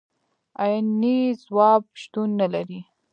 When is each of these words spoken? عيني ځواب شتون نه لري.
عيني 0.61 1.19
ځواب 1.43 1.83
شتون 2.01 2.29
نه 2.39 2.47
لري. 2.53 2.79